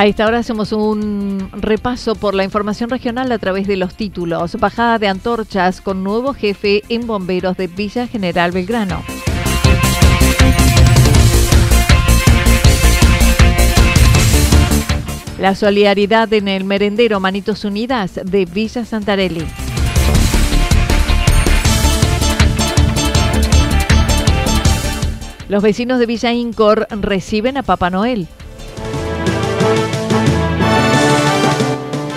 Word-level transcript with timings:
A 0.00 0.06
esta 0.06 0.26
hora 0.26 0.38
hacemos 0.38 0.72
un 0.72 1.50
repaso 1.52 2.14
por 2.14 2.34
la 2.34 2.42
información 2.42 2.88
regional 2.88 3.30
a 3.32 3.38
través 3.38 3.66
de 3.66 3.76
los 3.76 3.96
títulos. 3.96 4.56
Bajada 4.58 4.98
de 4.98 5.08
antorchas 5.08 5.82
con 5.82 6.02
nuevo 6.02 6.32
jefe 6.32 6.82
en 6.88 7.06
bomberos 7.06 7.58
de 7.58 7.66
Villa 7.66 8.06
General 8.06 8.50
Belgrano. 8.50 9.02
La 15.38 15.54
solidaridad 15.54 16.32
en 16.32 16.48
el 16.48 16.64
merendero 16.64 17.20
Manitos 17.20 17.66
Unidas 17.66 18.18
de 18.24 18.46
Villa 18.46 18.86
Santarelli. 18.86 19.44
Los 25.50 25.62
vecinos 25.62 25.98
de 25.98 26.06
Villa 26.06 26.32
Incor 26.32 26.86
reciben 26.90 27.58
a 27.58 27.62
Papá 27.62 27.90
Noel. 27.90 28.28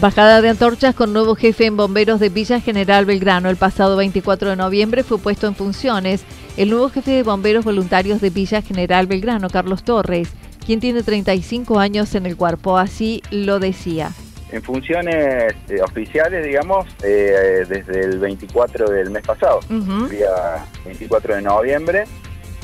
Bajada 0.00 0.40
de 0.40 0.48
antorchas 0.48 0.94
con 0.94 1.12
nuevo 1.12 1.34
jefe 1.34 1.66
en 1.66 1.76
bomberos 1.76 2.20
de 2.20 2.28
Villa 2.28 2.60
General 2.60 3.04
Belgrano. 3.04 3.50
El 3.50 3.56
pasado 3.56 3.96
24 3.96 4.50
de 4.50 4.54
noviembre 4.54 5.02
fue 5.02 5.18
puesto 5.18 5.48
en 5.48 5.56
funciones 5.56 6.24
el 6.56 6.70
nuevo 6.70 6.88
jefe 6.88 7.10
de 7.10 7.24
bomberos 7.24 7.64
voluntarios 7.64 8.20
de 8.20 8.30
Villa 8.30 8.62
General 8.62 9.08
Belgrano, 9.08 9.50
Carlos 9.50 9.82
Torres, 9.82 10.28
quien 10.64 10.78
tiene 10.78 11.02
35 11.02 11.80
años 11.80 12.14
en 12.14 12.26
el 12.26 12.36
cuerpo. 12.36 12.78
Así 12.78 13.22
lo 13.32 13.58
decía. 13.58 14.12
En 14.52 14.62
funciones 14.62 15.52
eh, 15.68 15.82
oficiales, 15.82 16.46
digamos, 16.46 16.86
eh, 17.02 17.64
desde 17.68 18.02
el 18.02 18.20
24 18.20 18.88
del 18.90 19.10
mes 19.10 19.24
pasado, 19.26 19.58
día 19.68 20.64
24 20.84 21.34
de 21.34 21.42
noviembre, 21.42 22.04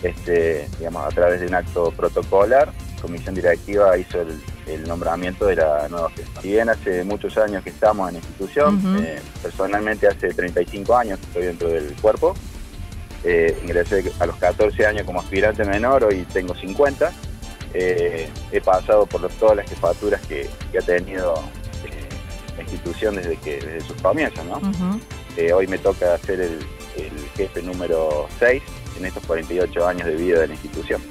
este, 0.04 0.68
digamos, 0.78 1.04
a 1.04 1.08
través 1.08 1.40
de 1.40 1.48
un 1.48 1.54
acto 1.54 1.90
protocolar, 1.96 2.70
comisión 3.02 3.34
directiva 3.34 3.98
hizo 3.98 4.20
el, 4.20 4.38
nombramiento 4.86 5.46
de 5.46 5.56
la 5.56 5.88
nueva 5.88 6.10
jefa. 6.10 6.40
Si 6.40 6.48
bien 6.48 6.68
hace 6.68 7.04
muchos 7.04 7.36
años 7.38 7.62
que 7.62 7.70
estamos 7.70 8.08
en 8.08 8.14
la 8.14 8.20
institución, 8.20 8.98
eh, 9.04 9.20
personalmente 9.42 10.06
hace 10.06 10.32
35 10.32 10.96
años 10.96 11.18
que 11.18 11.26
estoy 11.26 11.42
dentro 11.44 11.68
del 11.68 11.94
cuerpo, 12.00 12.34
eh, 13.24 13.58
ingresé 13.62 14.12
a 14.18 14.26
los 14.26 14.36
14 14.36 14.86
años 14.86 15.04
como 15.04 15.20
aspirante 15.20 15.64
menor, 15.64 16.04
hoy 16.04 16.26
tengo 16.32 16.54
50. 16.54 17.12
Eh, 17.72 18.28
he 18.52 18.60
pasado 18.60 19.06
por 19.06 19.28
todas 19.32 19.56
las 19.56 19.68
jefaturas 19.68 20.20
que, 20.22 20.48
ha 20.78 20.82
tenido 20.82 21.34
la 22.56 22.62
institución 22.62 23.16
desde 23.16 23.36
que 23.36 23.56
desde 23.56 23.80
sus 23.80 24.00
comienzos. 24.00 24.44
¿no? 24.44 24.60
hoy 25.52 25.66
me 25.66 25.78
toca 25.78 26.16
ser 26.18 26.40
el, 26.40 26.58
el 26.96 27.28
jefe 27.36 27.60
número 27.62 28.28
6 28.38 28.62
en 28.98 29.06
estos 29.06 29.24
48 29.26 29.86
años 29.86 30.06
de 30.06 30.14
vida 30.14 30.40
de 30.40 30.48
la 30.48 30.54
institución. 30.54 31.02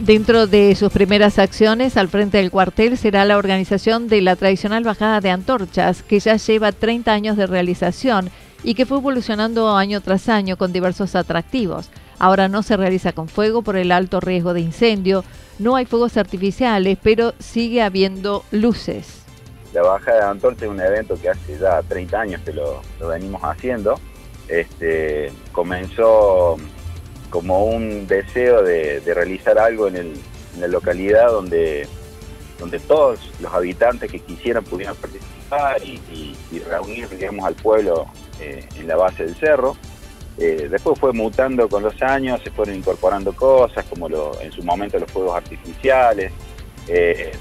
Dentro 0.00 0.46
de 0.46 0.74
sus 0.74 0.90
primeras 0.90 1.38
acciones 1.38 1.96
al 1.96 2.08
frente 2.08 2.38
del 2.38 2.50
cuartel 2.50 2.96
será 2.96 3.24
la 3.24 3.36
organización 3.36 4.08
de 4.08 4.22
la 4.22 4.36
tradicional 4.36 4.82
bajada 4.84 5.20
de 5.20 5.30
antorchas, 5.30 6.02
que 6.02 6.18
ya 6.18 6.36
lleva 6.36 6.72
30 6.72 7.12
años 7.12 7.36
de 7.36 7.46
realización 7.46 8.30
y 8.64 8.74
que 8.74 8.86
fue 8.86 8.98
evolucionando 8.98 9.76
año 9.76 10.00
tras 10.00 10.28
año 10.28 10.56
con 10.56 10.72
diversos 10.72 11.14
atractivos. 11.14 11.90
Ahora 12.18 12.48
no 12.48 12.62
se 12.62 12.76
realiza 12.76 13.12
con 13.12 13.28
fuego 13.28 13.62
por 13.62 13.76
el 13.76 13.92
alto 13.92 14.18
riesgo 14.20 14.54
de 14.54 14.60
incendio, 14.60 15.24
no 15.58 15.76
hay 15.76 15.84
fuegos 15.84 16.16
artificiales, 16.16 16.96
pero 17.02 17.34
sigue 17.38 17.82
habiendo 17.82 18.44
luces. 18.50 19.22
La 19.74 19.82
bajada 19.82 20.18
de 20.18 20.30
antorchas 20.30 20.62
es 20.62 20.68
un 20.68 20.80
evento 20.80 21.20
que 21.20 21.28
hace 21.28 21.58
ya 21.58 21.82
30 21.82 22.20
años 22.20 22.40
que 22.44 22.52
lo, 22.52 22.80
venimos 23.06 23.42
haciendo. 23.42 24.00
Este, 24.48 25.32
comenzó 25.52 26.56
como 27.32 27.64
un 27.64 28.06
deseo 28.06 28.62
de, 28.62 29.00
realizar 29.06 29.58
algo 29.58 29.88
en, 29.88 30.12
la 30.60 30.68
localidad 30.68 31.28
donde, 31.28 31.88
donde 32.58 32.78
todos 32.78 33.18
los 33.40 33.52
habitantes 33.54 34.12
que 34.12 34.20
quisieran 34.20 34.62
pudieran 34.62 34.94
participar 34.96 35.82
y, 35.82 36.36
reunir 36.68 37.08
digamos, 37.08 37.46
al 37.46 37.54
pueblo 37.54 38.06
eh, 38.38 38.68
en 38.76 38.86
la 38.86 38.96
base 38.96 39.24
del 39.24 39.34
cerro. 39.34 39.76
Eh, 40.36 40.68
después 40.70 40.98
fue 40.98 41.14
mutando 41.14 41.70
con 41.70 41.82
los 41.82 42.00
años, 42.02 42.42
se 42.44 42.50
fueron 42.50 42.74
incorporando 42.76 43.34
cosas 43.34 43.86
como 43.86 44.10
lo, 44.10 44.38
en 44.42 44.52
su 44.52 44.62
momento 44.62 44.98
los 44.98 45.10
fuegos 45.10 45.36
artificiales, 45.36 46.32
eh, 46.86 47.32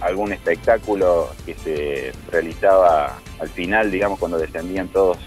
algún 0.00 0.32
espectáculo 0.32 1.30
que 1.44 1.54
se 1.54 2.12
realizaba 2.30 3.18
al 3.40 3.48
final, 3.48 3.90
digamos, 3.90 4.18
cuando 4.20 4.38
descendían 4.38 4.88
todos 4.88 5.18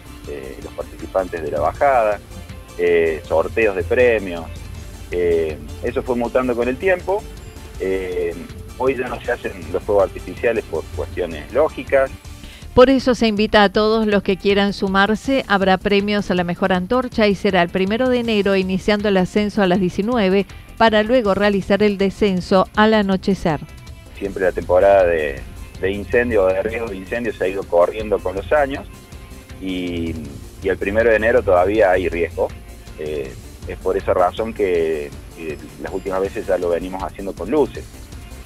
los 0.64 0.74
participantes 0.74 1.44
de 1.44 1.52
la 1.52 1.60
bajada. 1.60 2.20
Eh, 2.78 3.22
sorteos 3.28 3.76
de 3.76 3.84
premios. 3.84 4.46
Eh, 5.12 5.58
eso 5.84 6.02
fue 6.02 6.16
mutando 6.16 6.56
con 6.56 6.68
el 6.68 6.78
tiempo. 6.78 7.24
Eh, 7.80 8.34
hoy 8.78 8.96
ya 8.96 9.08
no 9.08 9.22
se 9.22 9.32
hacen 9.32 9.52
los 9.72 9.84
fuegos 9.84 10.06
artificiales 10.06 10.64
por 10.66 10.84
cuestiones 10.96 11.52
lógicas. 11.54 12.10
Por 12.74 12.90
eso 12.90 13.14
se 13.14 13.28
invita 13.28 13.64
a 13.64 13.70
todos 13.70 14.08
los 14.08 14.24
que 14.24 14.38
quieran 14.38 14.74
sumarse. 14.74 15.46
Habrá 15.48 15.78
premios 15.78 16.32
a 16.32 16.36
la 16.36 16.44
mejor 16.44 16.74
antorcha 16.74 17.28
y 17.28 17.36
será 17.36 17.62
el 17.62 17.70
primero 17.70 18.10
de 18.10 18.20
enero 18.20 18.56
iniciando 18.56 19.10
el 19.10 19.18
ascenso 19.18 19.62
a 19.62 19.68
las 19.68 19.80
19 19.80 20.48
para 20.78 21.04
luego 21.04 21.36
realizar 21.36 21.84
el 21.84 22.00
descenso 22.00 22.68
al 22.76 22.96
anochecer. 22.96 23.60
Siempre 24.18 24.46
la 24.46 24.52
temporada 24.52 25.06
de, 25.06 25.40
de 25.80 25.92
incendio 25.92 26.46
o 26.46 26.48
de 26.48 26.64
riesgo 26.64 26.88
de 26.88 26.98
incendio 26.98 27.32
se 27.34 27.44
ha 27.44 27.48
ido 27.48 27.62
corriendo 27.64 28.18
con 28.18 28.36
los 28.36 28.52
años 28.52 28.88
y, 29.62 30.16
y 30.64 30.70
el 30.70 30.78
primero 30.78 31.12
de 31.12 31.18
enero 31.18 31.44
todavía 31.44 31.92
hay 31.92 32.10
riesgo. 32.10 32.48
Eh, 33.00 33.34
es 33.68 33.78
por 33.78 33.98
esa 33.98 34.14
razón 34.14 34.54
que 34.54 35.10
las 35.82 35.94
últimas 35.94 36.22
veces 36.22 36.46
ya 36.46 36.58
lo 36.58 36.70
venimos 36.70 37.02
haciendo 37.02 37.34
con 37.34 37.50
luces. 37.50 37.86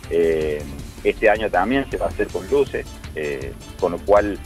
Eh, 0.10 0.62
este 1.04 1.30
año 1.30 1.50
también 1.50 1.90
se 1.90 1.98
va 1.98 2.06
a 2.06 2.10
hacer 2.10 2.28
con 2.28 2.48
luces, 2.50 2.86
eh, 3.16 3.54
con 3.80 3.94
lo 3.94 4.00
cual 4.00 4.38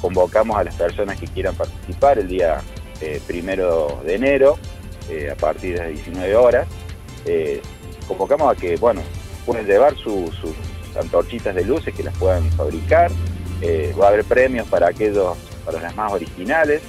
convocamos 0.00 0.56
a 0.56 0.64
las 0.64 0.74
personas 0.74 1.18
que 1.18 1.26
quieran 1.28 1.54
participar 1.54 2.18
el 2.18 2.28
día 2.28 2.60
primero 3.26 4.00
de 4.06 4.14
enero, 4.14 4.58
a 5.30 5.34
partir 5.34 5.74
de 5.74 5.78
las 5.80 5.88
19 5.88 6.36
horas. 6.36 6.68
convocamos 8.06 8.56
a 8.56 8.58
que, 8.58 8.76
bueno, 8.76 9.02
pueden 9.44 9.66
llevar 9.66 9.96
sus 9.96 10.30
antorchitas 10.96 11.52
de 11.54 11.64
luces 11.64 11.92
que 11.94 12.04
las 12.04 12.16
puedan 12.16 12.48
fabricar. 12.52 13.10
va 14.00 14.06
a 14.06 14.08
haber 14.08 14.24
premios 14.24 14.68
para 14.68 14.88
aquellos, 14.88 15.36
para 15.64 15.80
las 15.80 15.96
más 15.96 16.12
originales. 16.12 16.80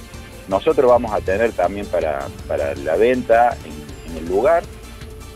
Nosotros 0.48 0.90
vamos 0.90 1.12
a 1.12 1.20
tener 1.20 1.52
también 1.52 1.86
para, 1.86 2.28
la 2.76 2.96
venta 2.96 3.56
en 3.64 4.16
el 4.16 4.28
lugar 4.28 4.62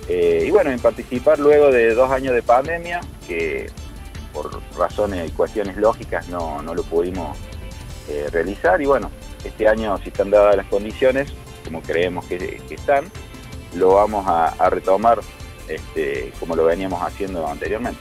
eh, 0.09 0.45
y 0.47 0.51
bueno, 0.51 0.71
en 0.71 0.81
participar 0.81 1.39
luego 1.39 1.71
de 1.71 1.95
dos 1.95 2.11
años 2.11 2.35
de 2.35 2.43
pandemia, 2.43 3.01
que 3.27 3.71
por 4.33 4.61
razones 4.77 5.29
y 5.29 5.33
cuestiones 5.33 5.77
lógicas 5.77 6.29
no, 6.29 6.63
lo 6.63 6.83
pudimos 6.83 7.37
eh, 8.09 8.27
realizar. 8.33 8.81
Y 8.81 8.87
bueno, 8.87 9.11
este 9.45 9.69
año, 9.69 9.99
si 9.99 10.09
están 10.09 10.31
dadas 10.31 10.57
las 10.57 10.67
condiciones, 10.67 11.33
como 11.65 11.83
creemos 11.83 12.25
que, 12.25 12.63
están, 12.71 13.05
lo 13.75 13.95
vamos 13.95 14.25
a, 14.27 14.71
retomar 14.71 15.21
este, 15.69 16.33
como 16.41 16.57
lo 16.57 16.65
veníamos 16.65 17.03
haciendo 17.03 17.47
anteriormente. 17.47 18.01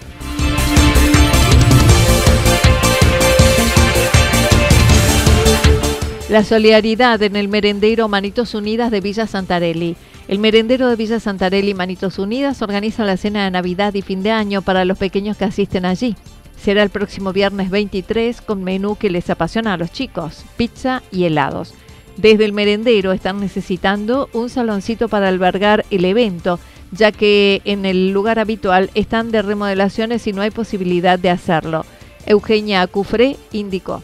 La 6.29 6.43
solidaridad 6.43 7.23
en 7.23 7.37
el 7.37 7.47
merendero 7.47 8.09
Manitos 8.09 8.53
Unidas 8.53 8.91
de 8.91 8.99
Villa 8.99 9.27
Santarelli. 9.27 9.95
El 10.27 10.39
merendero 10.39 10.89
de 10.89 10.97
Villa 10.97 11.21
Santarelli 11.21 11.73
Manitos 11.73 12.19
Unidas 12.19 12.61
organiza 12.61 13.05
la 13.05 13.15
cena 13.15 13.45
de 13.45 13.51
Navidad 13.51 13.93
y 13.93 14.01
fin 14.01 14.23
de 14.23 14.31
año 14.31 14.61
para 14.61 14.83
los 14.83 14.97
pequeños 14.97 15.37
que 15.37 15.45
asisten 15.45 15.85
allí. 15.85 16.17
Será 16.61 16.83
el 16.83 16.89
próximo 16.89 17.31
viernes 17.31 17.69
23 17.69 18.41
con 18.41 18.61
menú 18.61 18.97
que 18.97 19.09
les 19.09 19.29
apasiona 19.29 19.73
a 19.73 19.77
los 19.77 19.93
chicos, 19.93 20.43
pizza 20.57 21.01
y 21.13 21.23
helados. 21.23 21.73
Desde 22.17 22.43
el 22.43 22.51
merendero 22.51 23.13
están 23.13 23.39
necesitando 23.39 24.29
un 24.33 24.49
saloncito 24.49 25.07
para 25.07 25.29
albergar 25.29 25.85
el 25.91 26.03
evento, 26.03 26.59
ya 26.91 27.13
que 27.13 27.61
en 27.63 27.85
el 27.85 28.11
lugar 28.11 28.37
habitual 28.37 28.89
están 28.95 29.31
de 29.31 29.43
remodelaciones 29.43 30.27
y 30.27 30.33
no 30.33 30.41
hay 30.41 30.51
posibilidad 30.51 31.17
de 31.17 31.29
hacerlo. 31.29 31.85
Eugenia 32.25 32.85
Cufré 32.87 33.37
indicó. 33.53 34.03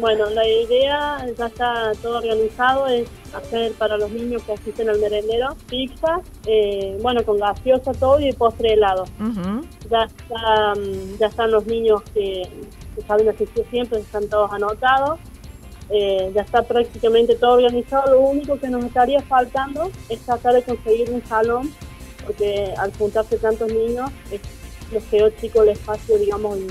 Bueno, 0.00 0.30
la 0.30 0.46
idea 0.48 1.26
ya 1.36 1.46
está 1.46 1.92
todo 2.00 2.18
organizado, 2.18 2.86
es 2.86 3.06
hacer 3.34 3.72
para 3.72 3.98
los 3.98 4.10
niños 4.10 4.42
que 4.42 4.52
asisten 4.52 4.88
al 4.88 4.98
merendero 4.98 5.54
pizza, 5.68 6.20
eh, 6.46 6.96
bueno, 7.02 7.22
con 7.24 7.38
gaseosa 7.38 7.92
todo 7.92 8.18
y 8.20 8.32
postre 8.32 8.72
helado. 8.72 9.04
ya, 9.90 10.06
mm, 10.74 11.18
ya 11.18 11.26
están 11.26 11.50
los 11.50 11.66
niños 11.66 12.02
que, 12.14 12.48
saben 13.06 13.28
asistir 13.28 13.66
siempre, 13.70 14.00
están 14.00 14.28
todos 14.28 14.50
anotados. 14.52 15.18
Eh, 15.90 16.32
ya 16.34 16.40
está 16.40 16.62
prácticamente 16.62 17.34
todo 17.34 17.52
organizado. 17.52 18.14
Lo 18.14 18.20
único 18.20 18.58
que 18.58 18.68
nos 18.68 18.84
estaría 18.84 19.20
faltando 19.20 19.90
es 20.08 20.20
tratar 20.20 20.54
de 20.54 20.62
conseguir 20.62 21.10
un 21.10 21.22
salón, 21.26 21.70
porque 22.24 22.72
al 22.78 22.94
juntarse 22.94 23.36
tantos 23.36 23.70
niños, 23.70 24.10
es, 24.30 24.40
los 24.90 25.02
quedó 25.04 25.28
chico 25.30 25.62
el 25.62 25.70
espacio, 25.70 26.16
digamos, 26.16 26.56
en 26.56 26.68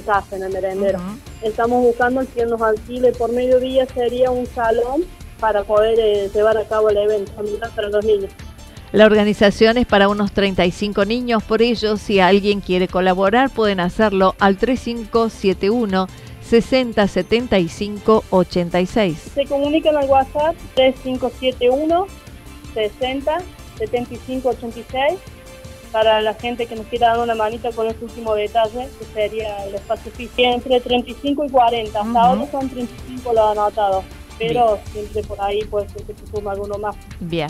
casa, 0.00 0.36
en 0.36 0.44
el 0.44 0.52
merendero. 0.52 0.98
Estamos 1.42 1.82
buscando 1.82 2.22
que 2.34 2.46
nos 2.46 2.60
alquile 2.60 3.12
por 3.12 3.32
mediodía 3.32 3.86
sería 3.86 4.30
un 4.30 4.46
salón 4.46 5.04
para 5.38 5.64
poder 5.64 5.98
eh, 5.98 6.30
llevar 6.32 6.56
a 6.56 6.64
cabo 6.64 6.88
el 6.88 6.96
evento 6.96 7.32
para 7.74 7.88
los 7.88 8.04
niños. 8.04 8.30
La 8.92 9.06
organización 9.06 9.78
es 9.78 9.86
para 9.86 10.08
unos 10.08 10.32
35 10.32 11.06
niños, 11.06 11.42
por 11.42 11.62
ello, 11.62 11.96
si 11.96 12.20
alguien 12.20 12.60
quiere 12.60 12.88
colaborar, 12.88 13.48
pueden 13.50 13.80
hacerlo 13.80 14.34
al 14.38 14.58
3571 14.58 16.06
6075 16.42 18.24
86. 18.28 19.18
Se 19.34 19.46
comunican 19.46 19.96
al 19.96 20.08
WhatsApp 20.08 20.54
3571 20.74 22.06
60 22.74 23.38
75 23.78 24.48
86 24.50 25.18
para 25.92 26.22
la 26.22 26.32
gente 26.34 26.66
que 26.66 26.74
nos 26.74 26.86
quiera 26.86 27.08
dar 27.08 27.20
una 27.20 27.34
manita 27.34 27.70
con 27.70 27.86
este 27.86 28.04
último 28.04 28.34
detalle, 28.34 28.88
que 28.98 29.04
sería 29.12 29.64
el 29.66 29.74
espacio 29.74 30.10
físico, 30.10 30.42
entre 30.42 30.80
35 30.80 31.44
y 31.44 31.50
40. 31.50 32.00
Hasta 32.00 32.20
ahora 32.20 32.50
son 32.50 32.68
35 32.68 33.32
los 33.32 33.50
anotados, 33.50 34.04
pero 34.38 34.78
siempre 34.90 35.22
por 35.22 35.40
ahí 35.40 35.62
puede 35.66 35.88
ser 35.90 36.02
que 36.02 36.14
se 36.14 36.26
suma 36.26 36.52
alguno 36.52 36.78
más. 36.78 36.96
Bien. 37.20 37.48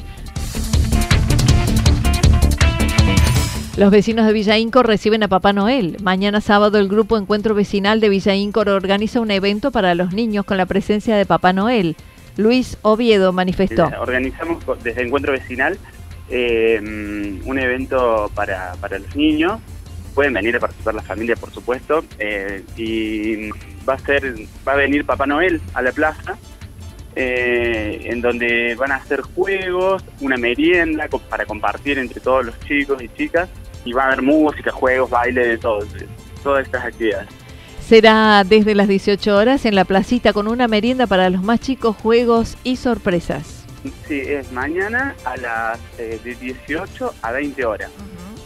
Los 3.76 3.90
vecinos 3.90 4.26
de 4.26 4.34
Villa 4.34 4.58
Incor 4.58 4.86
reciben 4.86 5.22
a 5.22 5.28
Papá 5.28 5.54
Noel. 5.54 5.96
Mañana 6.02 6.42
sábado 6.42 6.78
el 6.78 6.88
grupo 6.88 7.16
Encuentro 7.16 7.54
Vecinal 7.54 8.00
de 8.00 8.10
Villa 8.10 8.34
Incor 8.34 8.68
organiza 8.68 9.20
un 9.20 9.30
evento 9.30 9.70
para 9.70 9.94
los 9.94 10.12
niños 10.12 10.44
con 10.44 10.58
la 10.58 10.66
presencia 10.66 11.16
de 11.16 11.24
Papá 11.24 11.54
Noel. 11.54 11.96
Luis 12.36 12.76
Oviedo 12.82 13.32
manifestó. 13.32 13.88
Organizamos 13.98 14.62
desde 14.82 15.02
Encuentro 15.02 15.32
Vecinal 15.32 15.78
eh, 16.34 16.80
un 17.44 17.58
evento 17.58 18.30
para, 18.34 18.72
para 18.80 18.98
los 18.98 19.14
niños. 19.14 19.60
Pueden 20.14 20.32
venir 20.32 20.56
a 20.56 20.60
participar 20.60 20.94
la 20.94 21.02
familia, 21.02 21.36
por 21.36 21.52
supuesto. 21.52 22.04
Eh, 22.18 22.64
y 22.76 23.50
va 23.86 23.94
a 23.94 23.98
ser, 23.98 24.34
va 24.66 24.72
a 24.72 24.76
venir 24.76 25.04
Papá 25.04 25.26
Noel 25.26 25.60
a 25.74 25.82
la 25.82 25.92
plaza, 25.92 26.38
eh, 27.14 28.00
en 28.04 28.22
donde 28.22 28.74
van 28.76 28.92
a 28.92 28.96
hacer 28.96 29.20
juegos, 29.20 30.02
una 30.20 30.38
merienda 30.38 31.06
para 31.28 31.44
compartir 31.44 31.98
entre 31.98 32.20
todos 32.20 32.46
los 32.46 32.58
chicos 32.60 33.02
y 33.02 33.08
chicas. 33.10 33.50
Y 33.84 33.92
va 33.92 34.04
a 34.04 34.06
haber 34.06 34.22
música, 34.22 34.72
juegos, 34.72 35.10
baile, 35.10 35.46
de 35.46 35.58
todo, 35.58 35.80
todas 36.42 36.64
estas 36.64 36.86
actividades. 36.86 37.28
Será 37.86 38.42
desde 38.44 38.74
las 38.74 38.88
18 38.88 39.36
horas 39.36 39.66
en 39.66 39.74
la 39.74 39.84
placita 39.84 40.32
con 40.32 40.48
una 40.48 40.66
merienda 40.66 41.06
para 41.06 41.28
los 41.28 41.42
más 41.42 41.60
chicos, 41.60 41.94
juegos 41.96 42.56
y 42.64 42.76
sorpresas. 42.76 43.51
Sí, 44.06 44.20
es 44.20 44.52
mañana 44.52 45.14
a 45.24 45.36
las 45.36 45.80
eh, 45.98 46.20
de 46.22 46.34
18 46.34 47.14
a 47.20 47.32
20 47.32 47.64
horas. 47.64 47.90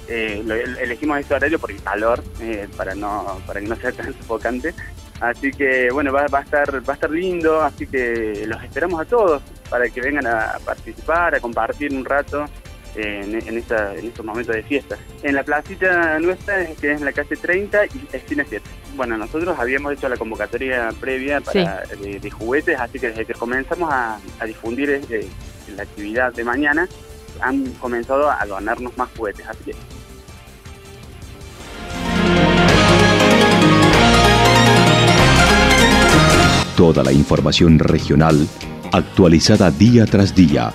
Eh, 0.09 0.43
elegimos 0.81 1.19
este 1.19 1.35
horario 1.35 1.59
por 1.59 1.71
el 1.71 1.83
calor, 1.83 2.23
eh, 2.41 2.69
para 2.77 2.95
no 2.95 3.41
para 3.47 3.61
que 3.61 3.67
no 3.67 3.77
sea 3.77 3.93
tan 3.93 4.15
sofocante. 4.15 4.75
Así 5.21 5.51
que 5.51 5.91
bueno, 5.91 6.13
va, 6.13 6.27
va, 6.27 6.39
a 6.39 6.43
estar 6.43 6.89
va 6.89 6.93
a 6.93 6.95
estar 6.95 7.11
lindo, 7.11 7.61
así 7.61 7.87
que 7.87 8.45
los 8.47 8.63
esperamos 8.63 9.01
a 9.01 9.05
todos 9.05 9.43
para 9.69 9.89
que 9.89 10.01
vengan 10.01 10.27
a 10.27 10.59
participar, 10.65 11.35
a 11.35 11.41
compartir 11.41 11.93
un 11.93 12.05
rato 12.05 12.45
en, 12.97 13.35
en, 13.35 13.59
estos 13.59 14.25
momentos 14.25 14.55
de 14.55 14.63
fiesta. 14.63 14.97
En 15.23 15.35
la 15.35 15.43
placita 15.43 16.19
nuestra, 16.19 16.67
que 16.81 16.93
es 16.93 16.99
en 16.99 17.05
la 17.05 17.13
calle 17.13 17.37
30 17.37 17.87
y 17.87 18.09
esquina 18.13 18.45
7. 18.49 18.65
Bueno, 18.97 19.19
nosotros 19.19 19.59
habíamos 19.59 19.93
hecho 19.93 20.09
la 20.09 20.17
convocatoria 20.17 20.89
previa 20.99 21.41
para, 21.41 21.83
de, 22.01 22.31
juguetes, 22.31 22.79
así 22.79 22.99
que 22.99 23.09
desde 23.09 23.27
que 23.27 23.35
comenzamos 23.35 23.93
a, 23.93 24.19
difundir 24.47 25.03
eh, 25.11 25.29
la 25.77 25.83
actividad 25.83 26.33
de 26.33 26.45
mañana, 26.45 26.89
han 27.41 27.67
comenzado 27.73 28.31
a 28.31 28.45
donarnos 28.47 28.97
más 28.97 29.11
juguetes. 29.17 29.47
Así 29.47 29.65
que 29.65 29.75
Toda 36.77 37.03
la 37.03 37.11
información 37.11 37.79
regional 37.79 38.47
actualizada 38.93 39.71
día 39.71 40.05
tras 40.05 40.35
día 40.35 40.75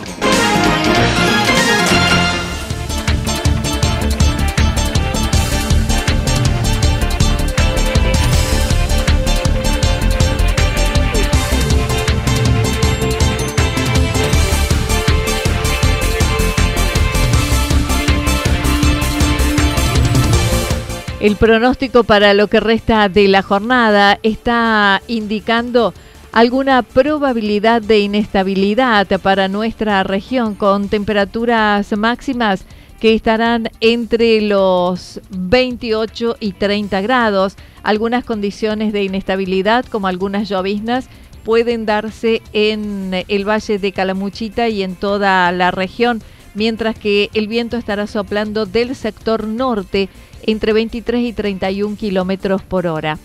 El 21.21 21.35
pronóstico 21.35 22.03
para 22.03 22.33
lo 22.33 22.47
que 22.47 22.59
resta 22.59 23.07
de 23.07 23.27
la 23.27 23.43
jornada 23.43 24.17
está 24.23 25.03
indicando 25.07 25.93
alguna 26.31 26.81
probabilidad 26.81 27.83
de 27.83 27.99
inestabilidad 27.99 29.05
para 29.21 29.47
nuestra 29.47 30.01
región 30.01 30.55
con 30.55 30.89
temperaturas 30.89 31.95
máximas 31.95 32.65
que 32.99 33.13
estarán 33.13 33.69
entre 33.81 34.41
los 34.41 35.21
28 35.29 36.37
y 36.39 36.53
30 36.53 37.01
grados, 37.01 37.55
algunas 37.83 38.25
condiciones 38.25 38.91
de 38.91 39.03
inestabilidad 39.03 39.85
como 39.85 40.07
algunas 40.07 40.49
lloviznas 40.49 41.05
pueden 41.43 41.85
darse 41.85 42.41
en 42.51 43.23
el 43.27 43.47
valle 43.47 43.77
de 43.77 43.91
Calamuchita 43.91 44.69
y 44.69 44.81
en 44.81 44.95
toda 44.95 45.51
la 45.51 45.69
región, 45.69 46.19
mientras 46.55 46.97
que 46.97 47.29
el 47.35 47.47
viento 47.47 47.77
estará 47.77 48.07
soplando 48.07 48.65
del 48.65 48.95
sector 48.95 49.45
norte 49.45 50.09
entre 50.43 50.73
23 50.73 51.21
y 51.23 51.33
31 51.33 51.95
kilómetros 51.95 52.61
por 52.61 52.87
hora. 52.87 53.17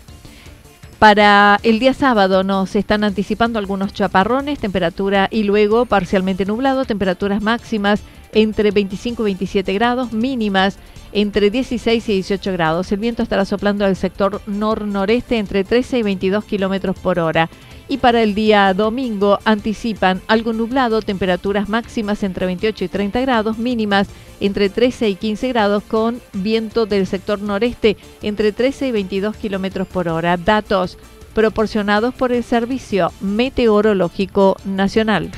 Para 0.98 1.60
el 1.62 1.78
día 1.78 1.92
sábado 1.92 2.42
nos 2.42 2.74
están 2.74 3.04
anticipando 3.04 3.58
algunos 3.58 3.92
chaparrones, 3.92 4.58
temperatura 4.58 5.28
y 5.30 5.42
luego 5.42 5.84
parcialmente 5.84 6.46
nublado, 6.46 6.86
temperaturas 6.86 7.42
máximas 7.42 8.00
entre 8.32 8.70
25 8.70 9.22
y 9.22 9.24
27 9.24 9.74
grados, 9.74 10.12
mínimas 10.12 10.78
entre 11.12 11.50
16 11.50 12.08
y 12.08 12.12
18 12.14 12.52
grados. 12.52 12.90
El 12.92 13.00
viento 13.00 13.22
estará 13.22 13.44
soplando 13.44 13.84
al 13.84 13.94
sector 13.94 14.40
nor-noreste 14.46 15.36
entre 15.36 15.64
13 15.64 15.98
y 15.98 16.02
22 16.02 16.44
kilómetros 16.44 16.98
por 16.98 17.18
hora. 17.18 17.50
Y 17.88 17.98
para 17.98 18.22
el 18.22 18.34
día 18.34 18.74
domingo 18.74 19.38
anticipan 19.44 20.20
algo 20.26 20.52
nublado, 20.52 21.02
temperaturas 21.02 21.68
máximas 21.68 22.22
entre 22.22 22.46
28 22.46 22.84
y 22.84 22.88
30 22.88 23.20
grados, 23.20 23.58
mínimas 23.58 24.08
entre 24.40 24.68
13 24.68 25.08
y 25.08 25.14
15 25.14 25.48
grados, 25.48 25.82
con 25.84 26.20
viento 26.32 26.86
del 26.86 27.06
sector 27.06 27.40
noreste 27.40 27.96
entre 28.22 28.52
13 28.52 28.88
y 28.88 28.92
22 28.92 29.36
kilómetros 29.36 29.86
por 29.86 30.08
hora. 30.08 30.36
Datos 30.36 30.98
proporcionados 31.34 32.14
por 32.14 32.32
el 32.32 32.42
Servicio 32.42 33.12
Meteorológico 33.20 34.56
Nacional. 34.64 35.30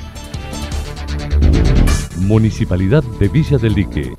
Municipalidad 2.21 3.03
de 3.19 3.27
Villa 3.27 3.57
del 3.57 3.73
Lique. 3.73 4.13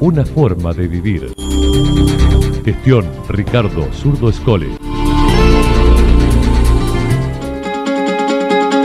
Una 0.00 0.24
forma 0.24 0.72
de 0.72 0.88
vivir. 0.88 1.32
Gestión 2.64 3.06
Ricardo 3.28 3.88
Zurdo 3.92 4.28
Escole. 4.28 4.91